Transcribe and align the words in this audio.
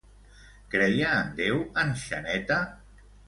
Creia 0.75 1.11
en 1.17 1.29
Déu 1.41 1.61
en 1.83 1.93
Xaneta? 2.07 2.61